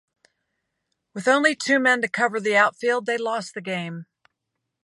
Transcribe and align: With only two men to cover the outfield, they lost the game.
With 1.13 1.27
only 1.27 1.53
two 1.55 1.77
men 1.77 2.01
to 2.01 2.07
cover 2.07 2.39
the 2.39 2.57
outfield, 2.57 3.05
they 3.05 3.19
lost 3.19 3.53
the 3.53 3.61
game. 3.61 4.07